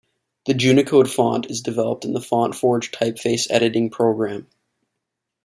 [0.47, 4.47] The Junicode font is developed in the FontForge typeface editing program.